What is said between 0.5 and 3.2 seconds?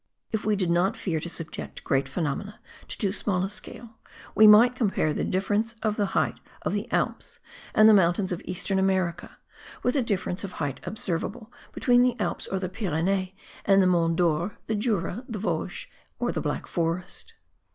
did not fear to subject great phenomena to too